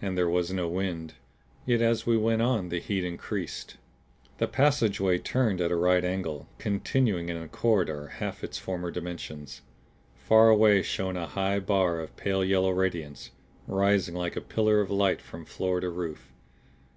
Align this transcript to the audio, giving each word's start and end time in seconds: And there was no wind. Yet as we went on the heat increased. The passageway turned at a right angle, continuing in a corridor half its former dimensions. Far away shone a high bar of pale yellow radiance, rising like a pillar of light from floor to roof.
And 0.00 0.16
there 0.16 0.28
was 0.28 0.52
no 0.52 0.68
wind. 0.68 1.14
Yet 1.64 1.82
as 1.82 2.06
we 2.06 2.16
went 2.16 2.40
on 2.40 2.68
the 2.68 2.78
heat 2.78 3.02
increased. 3.02 3.78
The 4.38 4.46
passageway 4.46 5.18
turned 5.18 5.60
at 5.60 5.72
a 5.72 5.74
right 5.74 6.04
angle, 6.04 6.46
continuing 6.58 7.28
in 7.30 7.36
a 7.36 7.48
corridor 7.48 8.06
half 8.20 8.44
its 8.44 8.58
former 8.58 8.92
dimensions. 8.92 9.62
Far 10.14 10.50
away 10.50 10.82
shone 10.82 11.16
a 11.16 11.26
high 11.26 11.58
bar 11.58 11.98
of 11.98 12.16
pale 12.16 12.44
yellow 12.44 12.70
radiance, 12.70 13.32
rising 13.66 14.14
like 14.14 14.36
a 14.36 14.40
pillar 14.40 14.80
of 14.80 14.88
light 14.88 15.20
from 15.20 15.44
floor 15.44 15.80
to 15.80 15.90
roof. 15.90 16.30